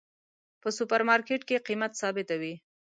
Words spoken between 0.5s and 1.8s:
په سوپر مرکیټ کې